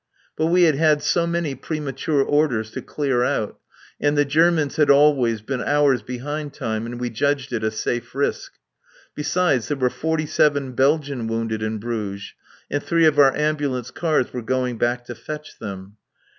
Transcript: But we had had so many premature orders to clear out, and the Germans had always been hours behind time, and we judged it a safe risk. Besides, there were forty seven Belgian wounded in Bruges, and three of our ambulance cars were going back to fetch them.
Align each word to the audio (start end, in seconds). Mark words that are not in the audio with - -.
But 0.35 0.47
we 0.47 0.63
had 0.63 0.73
had 0.73 1.03
so 1.03 1.27
many 1.27 1.53
premature 1.53 2.23
orders 2.23 2.71
to 2.71 2.81
clear 2.81 3.23
out, 3.23 3.59
and 3.99 4.17
the 4.17 4.25
Germans 4.25 4.77
had 4.77 4.89
always 4.89 5.43
been 5.43 5.61
hours 5.61 6.01
behind 6.01 6.55
time, 6.55 6.87
and 6.87 6.99
we 6.99 7.11
judged 7.11 7.53
it 7.53 7.63
a 7.63 7.69
safe 7.69 8.15
risk. 8.15 8.53
Besides, 9.13 9.67
there 9.67 9.77
were 9.77 9.91
forty 9.91 10.25
seven 10.25 10.71
Belgian 10.71 11.27
wounded 11.27 11.61
in 11.61 11.77
Bruges, 11.77 12.33
and 12.71 12.81
three 12.81 13.05
of 13.05 13.19
our 13.19 13.37
ambulance 13.37 13.91
cars 13.91 14.33
were 14.33 14.41
going 14.41 14.79
back 14.79 15.05
to 15.05 15.13
fetch 15.13 15.59
them. 15.59 15.97